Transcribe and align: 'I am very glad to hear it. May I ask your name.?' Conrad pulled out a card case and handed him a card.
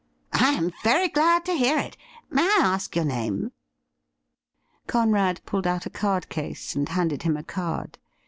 'I 0.33 0.53
am 0.53 0.73
very 0.81 1.07
glad 1.09 1.45
to 1.45 1.53
hear 1.53 1.77
it. 1.77 1.95
May 2.31 2.41
I 2.41 2.57
ask 2.59 2.95
your 2.95 3.05
name.?' 3.05 3.51
Conrad 4.87 5.41
pulled 5.45 5.67
out 5.67 5.85
a 5.85 5.91
card 5.91 6.27
case 6.27 6.75
and 6.75 6.89
handed 6.89 7.21
him 7.21 7.37
a 7.37 7.43
card. 7.43 7.99